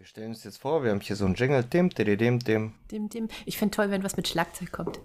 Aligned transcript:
Wir 0.00 0.06
stellen 0.06 0.28
uns 0.28 0.44
jetzt 0.44 0.56
vor, 0.56 0.82
wir 0.82 0.92
haben 0.92 1.00
hier 1.02 1.14
so 1.14 1.26
einen 1.26 1.34
Jingle, 1.34 1.62
dim, 1.62 1.90
dim, 1.90 2.16
dim, 2.16 2.38
dim. 2.38 2.72
Dim, 2.90 3.10
dim. 3.10 3.28
Ich 3.44 3.58
finde 3.58 3.76
toll, 3.76 3.90
wenn 3.90 4.02
was 4.02 4.16
mit 4.16 4.26
Schlagzeug 4.26 4.72
kommt. 4.72 4.98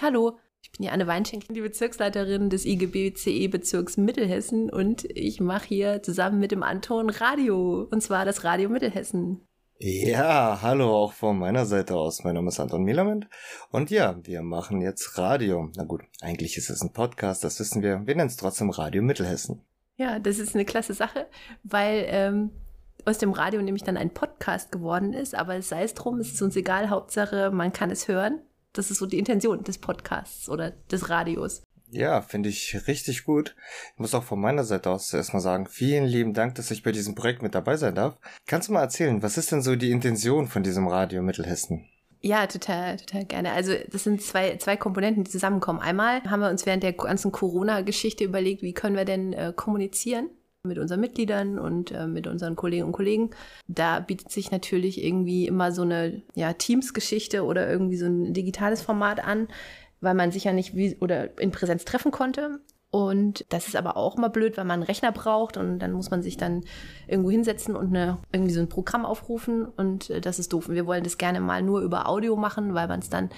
Hallo, 0.00 0.38
ich 0.62 0.70
bin 0.70 0.84
die 0.84 0.90
Anne 0.90 1.08
Weinschenkel, 1.08 1.52
die 1.52 1.60
Bezirksleiterin 1.60 2.50
des 2.50 2.64
IGBCE-Bezirks 2.66 3.96
Mittelhessen 3.96 4.70
und 4.70 5.02
ich 5.10 5.40
mache 5.40 5.66
hier 5.66 6.04
zusammen 6.04 6.38
mit 6.38 6.52
dem 6.52 6.62
Anton 6.62 7.10
Radio, 7.10 7.88
und 7.90 8.00
zwar 8.00 8.24
das 8.24 8.44
Radio 8.44 8.68
Mittelhessen. 8.68 9.44
Ja, 9.78 10.60
hallo 10.62 10.94
auch 10.94 11.12
von 11.12 11.36
meiner 11.36 11.66
Seite 11.66 11.96
aus. 11.96 12.22
Mein 12.22 12.36
Name 12.36 12.48
ist 12.48 12.60
Anton 12.60 12.84
Mielament 12.84 13.26
und 13.72 13.90
ja, 13.90 14.16
wir 14.22 14.42
machen 14.42 14.80
jetzt 14.80 15.18
Radio. 15.18 15.68
Na 15.74 15.82
gut, 15.82 16.02
eigentlich 16.20 16.56
ist 16.56 16.70
es 16.70 16.80
ein 16.80 16.92
Podcast, 16.92 17.42
das 17.42 17.58
wissen 17.58 17.82
wir. 17.82 18.06
Wir 18.06 18.14
nennen 18.14 18.28
es 18.28 18.36
trotzdem 18.36 18.70
Radio 18.70 19.02
Mittelhessen. 19.02 19.62
Ja, 19.96 20.20
das 20.20 20.38
ist 20.38 20.54
eine 20.54 20.64
klasse 20.64 20.94
Sache, 20.94 21.26
weil 21.64 22.04
ähm, 22.06 22.52
aus 23.04 23.18
dem 23.18 23.32
Radio 23.32 23.60
nämlich 23.62 23.82
dann 23.82 23.96
ein 23.96 24.14
Podcast 24.14 24.70
geworden 24.70 25.12
ist, 25.12 25.34
aber 25.34 25.60
sei 25.60 25.82
es 25.82 25.94
drum, 25.94 26.20
es 26.20 26.32
ist 26.32 26.42
uns 26.42 26.54
egal, 26.54 26.88
Hauptsache 26.88 27.50
man 27.50 27.72
kann 27.72 27.90
es 27.90 28.06
hören. 28.06 28.42
Das 28.72 28.92
ist 28.92 28.98
so 28.98 29.06
die 29.06 29.18
Intention 29.18 29.64
des 29.64 29.78
Podcasts 29.78 30.48
oder 30.48 30.70
des 30.70 31.10
Radios. 31.10 31.63
Ja, 31.94 32.22
finde 32.22 32.48
ich 32.48 32.86
richtig 32.88 33.24
gut. 33.24 33.54
Ich 33.94 33.98
muss 33.98 34.14
auch 34.14 34.24
von 34.24 34.40
meiner 34.40 34.64
Seite 34.64 34.90
aus 34.90 35.12
erstmal 35.14 35.42
sagen, 35.42 35.66
vielen 35.66 36.04
lieben 36.04 36.34
Dank, 36.34 36.56
dass 36.56 36.70
ich 36.70 36.82
bei 36.82 36.92
diesem 36.92 37.14
Projekt 37.14 37.42
mit 37.42 37.54
dabei 37.54 37.76
sein 37.76 37.94
darf. 37.94 38.18
Kannst 38.46 38.68
du 38.68 38.72
mal 38.72 38.80
erzählen, 38.80 39.22
was 39.22 39.38
ist 39.38 39.52
denn 39.52 39.62
so 39.62 39.76
die 39.76 39.90
Intention 39.90 40.48
von 40.48 40.62
diesem 40.62 40.88
Radio 40.88 41.22
Mittelhessen? 41.22 41.86
Ja, 42.20 42.46
total, 42.46 42.96
total 42.96 43.26
gerne. 43.26 43.52
Also 43.52 43.74
das 43.92 44.04
sind 44.04 44.22
zwei, 44.22 44.56
zwei 44.56 44.76
Komponenten, 44.76 45.24
die 45.24 45.30
zusammenkommen. 45.30 45.80
Einmal 45.80 46.22
haben 46.24 46.40
wir 46.40 46.48
uns 46.48 46.64
während 46.66 46.82
der 46.82 46.94
ganzen 46.94 47.32
Corona-Geschichte 47.32 48.24
überlegt, 48.24 48.62
wie 48.62 48.72
können 48.72 48.96
wir 48.96 49.04
denn 49.04 49.32
äh, 49.34 49.52
kommunizieren 49.54 50.30
mit 50.66 50.78
unseren 50.78 51.00
Mitgliedern 51.00 51.58
und 51.58 51.92
äh, 51.92 52.06
mit 52.06 52.26
unseren 52.26 52.56
Kolleginnen 52.56 52.86
und 52.86 52.92
Kollegen. 52.92 53.30
Da 53.68 54.00
bietet 54.00 54.32
sich 54.32 54.50
natürlich 54.50 55.04
irgendwie 55.04 55.46
immer 55.46 55.72
so 55.72 55.82
eine 55.82 56.22
ja, 56.34 56.54
Teams-Geschichte 56.54 57.44
oder 57.44 57.68
irgendwie 57.70 57.98
so 57.98 58.06
ein 58.06 58.32
digitales 58.32 58.80
Format 58.80 59.22
an, 59.22 59.48
weil 60.04 60.14
man 60.14 60.30
sich 60.30 60.44
ja 60.44 60.52
nicht 60.52 60.76
wie, 60.76 60.96
oder 61.00 61.38
in 61.40 61.50
Präsenz 61.50 61.84
treffen 61.84 62.12
konnte. 62.12 62.60
Und 62.90 63.44
das 63.48 63.66
ist 63.66 63.74
aber 63.74 63.96
auch 63.96 64.16
mal 64.16 64.28
blöd, 64.28 64.56
weil 64.56 64.64
man 64.64 64.74
einen 64.74 64.82
Rechner 64.84 65.10
braucht 65.10 65.56
und 65.56 65.80
dann 65.80 65.90
muss 65.90 66.12
man 66.12 66.22
sich 66.22 66.36
dann 66.36 66.64
irgendwo 67.08 67.28
hinsetzen 67.28 67.74
und 67.74 67.88
eine, 67.88 68.18
irgendwie 68.30 68.52
so 68.52 68.60
ein 68.60 68.68
Programm 68.68 69.04
aufrufen 69.04 69.66
und 69.66 70.10
äh, 70.10 70.20
das 70.20 70.38
ist 70.38 70.52
doof. 70.52 70.68
Und 70.68 70.76
wir 70.76 70.86
wollen 70.86 71.02
das 71.02 71.18
gerne 71.18 71.40
mal 71.40 71.60
nur 71.60 71.80
über 71.80 72.08
Audio 72.08 72.36
machen, 72.36 72.72
weil 72.72 72.86
man 72.86 73.00
es 73.00 73.10
dann 73.10 73.30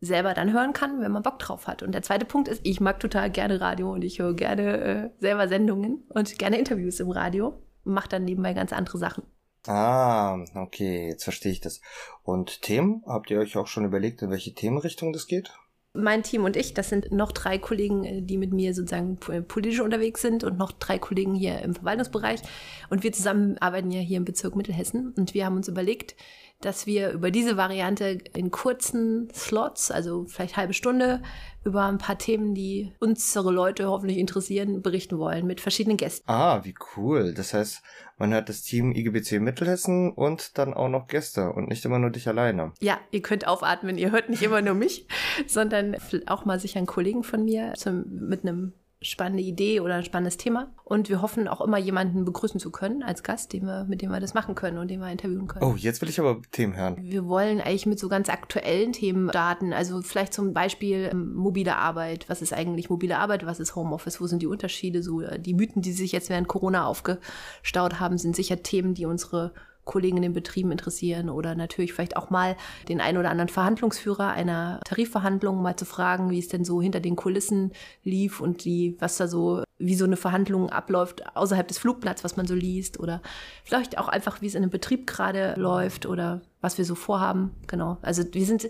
selber 0.00 0.34
dann 0.34 0.52
hören 0.52 0.72
kann, 0.72 1.00
wenn 1.00 1.10
man 1.10 1.24
Bock 1.24 1.40
drauf 1.40 1.66
hat. 1.66 1.82
Und 1.82 1.92
der 1.92 2.02
zweite 2.02 2.26
Punkt 2.26 2.46
ist, 2.46 2.60
ich 2.64 2.80
mag 2.80 3.00
total 3.00 3.30
gerne 3.30 3.60
Radio 3.60 3.92
und 3.92 4.04
ich 4.04 4.20
höre 4.20 4.34
gerne 4.34 4.78
äh, 4.78 5.10
selber 5.18 5.48
Sendungen 5.48 6.04
und 6.08 6.38
gerne 6.38 6.58
Interviews 6.58 7.00
im 7.00 7.10
Radio 7.10 7.60
und 7.84 7.94
mache 7.94 8.08
dann 8.08 8.24
nebenbei 8.24 8.52
ganz 8.52 8.72
andere 8.72 8.98
Sachen. 8.98 9.24
Ah, 9.66 10.38
okay, 10.54 11.08
jetzt 11.08 11.24
verstehe 11.24 11.52
ich 11.52 11.60
das. 11.60 11.80
Und 12.24 12.62
Themen? 12.62 13.02
Habt 13.06 13.30
ihr 13.30 13.38
euch 13.38 13.56
auch 13.56 13.68
schon 13.68 13.84
überlegt, 13.84 14.22
in 14.22 14.30
welche 14.30 14.54
Themenrichtung 14.54 15.12
das 15.12 15.26
geht? 15.26 15.52
Mein 15.94 16.22
Team 16.22 16.44
und 16.44 16.56
ich, 16.56 16.72
das 16.72 16.88
sind 16.88 17.12
noch 17.12 17.32
drei 17.32 17.58
Kollegen, 17.58 18.04
äh, 18.04 18.22
die 18.22 18.38
mit 18.38 18.52
mir 18.52 18.72
sozusagen 18.72 19.16
politisch 19.16 19.80
unterwegs 19.80 20.22
sind 20.22 20.42
und 20.42 20.56
noch 20.56 20.72
drei 20.72 20.98
Kollegen 20.98 21.34
hier 21.34 21.60
im 21.60 21.74
Verwaltungsbereich. 21.74 22.40
Und 22.88 23.02
wir 23.02 23.12
zusammen 23.12 23.58
arbeiten 23.58 23.90
ja 23.90 24.00
hier 24.00 24.16
im 24.16 24.24
Bezirk 24.24 24.56
Mittelhessen. 24.56 25.12
Und 25.16 25.34
wir 25.34 25.44
haben 25.44 25.56
uns 25.56 25.68
überlegt, 25.68 26.14
dass 26.64 26.86
wir 26.86 27.10
über 27.10 27.30
diese 27.30 27.56
Variante 27.56 28.18
in 28.34 28.50
kurzen 28.50 29.28
Slots, 29.34 29.90
also 29.90 30.24
vielleicht 30.24 30.56
halbe 30.56 30.74
Stunde, 30.74 31.22
über 31.64 31.84
ein 31.84 31.98
paar 31.98 32.18
Themen, 32.18 32.54
die 32.54 32.92
unsere 32.98 33.52
Leute 33.52 33.86
hoffentlich 33.86 34.18
interessieren, 34.18 34.82
berichten 34.82 35.18
wollen 35.18 35.46
mit 35.46 35.60
verschiedenen 35.60 35.96
Gästen. 35.96 36.28
Ah, 36.28 36.64
wie 36.64 36.74
cool. 36.96 37.34
Das 37.34 37.54
heißt, 37.54 37.82
man 38.18 38.34
hat 38.34 38.48
das 38.48 38.62
Team 38.62 38.92
IGBC 38.92 39.40
Mittelhessen 39.40 40.12
und 40.12 40.58
dann 40.58 40.74
auch 40.74 40.88
noch 40.88 41.06
Gäste 41.06 41.52
und 41.52 41.68
nicht 41.68 41.84
immer 41.84 41.98
nur 41.98 42.10
dich 42.10 42.26
alleine. 42.28 42.72
Ja, 42.80 42.98
ihr 43.10 43.22
könnt 43.22 43.46
aufatmen. 43.46 43.98
Ihr 43.98 44.10
hört 44.10 44.28
nicht 44.28 44.42
immer 44.42 44.62
nur 44.62 44.74
mich, 44.74 45.06
sondern 45.46 45.96
auch 46.26 46.44
mal 46.44 46.58
sicher 46.58 46.78
einen 46.78 46.86
Kollegen 46.86 47.22
von 47.22 47.44
mir 47.44 47.74
zum, 47.76 48.04
mit 48.08 48.42
einem 48.42 48.72
spannende 49.02 49.42
Idee 49.42 49.80
oder 49.80 49.96
ein 49.96 50.04
spannendes 50.04 50.36
Thema. 50.36 50.72
Und 50.84 51.08
wir 51.08 51.22
hoffen 51.22 51.48
auch 51.48 51.60
immer 51.60 51.78
jemanden 51.78 52.24
begrüßen 52.24 52.60
zu 52.60 52.70
können 52.70 53.02
als 53.02 53.22
Gast, 53.22 53.52
wir, 53.52 53.84
mit 53.88 54.02
dem 54.02 54.10
wir 54.10 54.20
das 54.20 54.34
machen 54.34 54.54
können 54.54 54.78
und 54.78 54.88
den 54.88 55.00
wir 55.00 55.10
interviewen 55.10 55.46
können. 55.46 55.64
Oh, 55.64 55.74
jetzt 55.76 56.00
will 56.02 56.08
ich 56.08 56.20
aber 56.20 56.40
Themen 56.50 56.76
hören. 56.76 56.96
Wir 57.00 57.26
wollen 57.26 57.60
eigentlich 57.60 57.86
mit 57.86 57.98
so 57.98 58.08
ganz 58.08 58.28
aktuellen 58.28 58.92
Themen 58.92 59.28
starten. 59.30 59.72
Also 59.72 60.02
vielleicht 60.02 60.34
zum 60.34 60.52
Beispiel 60.52 61.08
ähm, 61.12 61.34
mobile 61.34 61.76
Arbeit. 61.76 62.28
Was 62.28 62.42
ist 62.42 62.52
eigentlich 62.52 62.90
mobile 62.90 63.18
Arbeit? 63.18 63.46
Was 63.46 63.60
ist 63.60 63.76
Homeoffice? 63.76 64.20
Wo 64.20 64.26
sind 64.26 64.42
die 64.42 64.46
Unterschiede? 64.46 65.02
So 65.02 65.20
äh, 65.20 65.38
die 65.38 65.54
Mythen, 65.54 65.82
die 65.82 65.92
sich 65.92 66.12
jetzt 66.12 66.30
während 66.30 66.48
Corona 66.48 66.86
aufgestaut 66.86 68.00
haben, 68.00 68.18
sind 68.18 68.36
sicher 68.36 68.62
Themen, 68.62 68.94
die 68.94 69.06
unsere 69.06 69.52
Kollegen 69.84 70.18
in 70.18 70.22
den 70.22 70.32
Betrieben 70.32 70.70
interessieren 70.70 71.28
oder 71.28 71.54
natürlich 71.54 71.92
vielleicht 71.92 72.16
auch 72.16 72.30
mal 72.30 72.56
den 72.88 73.00
einen 73.00 73.18
oder 73.18 73.30
anderen 73.30 73.48
Verhandlungsführer 73.48 74.30
einer 74.30 74.80
Tarifverhandlung 74.84 75.60
mal 75.60 75.76
zu 75.76 75.84
fragen, 75.84 76.30
wie 76.30 76.38
es 76.38 76.48
denn 76.48 76.64
so 76.64 76.80
hinter 76.80 77.00
den 77.00 77.16
Kulissen 77.16 77.72
lief 78.04 78.40
und 78.40 78.64
die, 78.64 78.96
was 79.00 79.16
da 79.16 79.26
so, 79.26 79.64
wie 79.78 79.94
so 79.96 80.04
eine 80.04 80.16
Verhandlung 80.16 80.70
abläuft 80.70 81.36
außerhalb 81.36 81.66
des 81.66 81.78
Flugplatz, 81.78 82.22
was 82.22 82.36
man 82.36 82.46
so 82.46 82.54
liest 82.54 83.00
oder 83.00 83.22
vielleicht 83.64 83.98
auch 83.98 84.08
einfach, 84.08 84.40
wie 84.40 84.46
es 84.46 84.54
in 84.54 84.62
einem 84.62 84.70
Betrieb 84.70 85.06
gerade 85.06 85.54
läuft 85.56 86.06
oder 86.06 86.42
was 86.60 86.78
wir 86.78 86.84
so 86.84 86.94
vorhaben. 86.94 87.50
Genau. 87.66 87.98
Also 88.02 88.22
wir 88.32 88.46
sind 88.46 88.68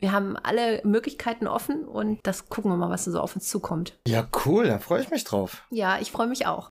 wir 0.00 0.12
haben 0.12 0.36
alle 0.36 0.80
Möglichkeiten 0.84 1.46
offen 1.46 1.84
und 1.84 2.20
das 2.22 2.48
gucken 2.48 2.70
wir 2.70 2.76
mal, 2.76 2.88
was 2.88 3.04
so 3.04 3.20
auf 3.20 3.34
uns 3.34 3.48
zukommt. 3.48 3.98
Ja, 4.08 4.26
cool, 4.46 4.66
da 4.66 4.78
freue 4.78 5.02
ich 5.02 5.10
mich 5.10 5.24
drauf. 5.24 5.64
Ja, 5.70 5.98
ich 6.00 6.10
freue 6.10 6.26
mich 6.26 6.46
auch. 6.46 6.70